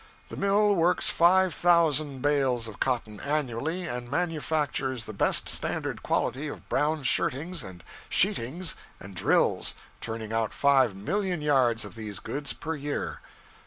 [0.29, 6.67] 'The mill works 5,000 bales of cotton annually and manufactures the best standard quality of
[6.69, 13.21] brown shirtings and sheetings and drills, turning out 5,000,000 yards of these goods per year.'